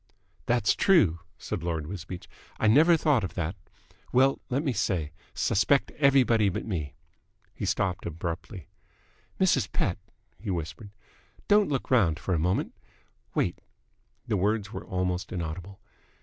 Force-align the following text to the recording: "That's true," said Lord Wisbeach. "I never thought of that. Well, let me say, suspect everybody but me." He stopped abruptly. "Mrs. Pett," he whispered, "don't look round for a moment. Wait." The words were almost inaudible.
"That's 0.47 0.73
true," 0.73 1.19
said 1.37 1.61
Lord 1.61 1.85
Wisbeach. 1.85 2.27
"I 2.59 2.65
never 2.65 2.97
thought 2.97 3.23
of 3.23 3.35
that. 3.35 3.55
Well, 4.11 4.39
let 4.49 4.63
me 4.63 4.73
say, 4.73 5.11
suspect 5.35 5.91
everybody 5.91 6.49
but 6.49 6.65
me." 6.65 6.95
He 7.53 7.67
stopped 7.67 8.07
abruptly. 8.07 8.67
"Mrs. 9.39 9.71
Pett," 9.71 9.99
he 10.39 10.49
whispered, 10.49 10.89
"don't 11.47 11.69
look 11.69 11.91
round 11.91 12.17
for 12.17 12.33
a 12.33 12.39
moment. 12.39 12.73
Wait." 13.35 13.59
The 14.27 14.37
words 14.37 14.73
were 14.73 14.83
almost 14.87 15.31
inaudible. 15.31 15.79